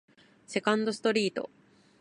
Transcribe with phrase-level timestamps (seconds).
[0.47, 1.51] セカンドストリート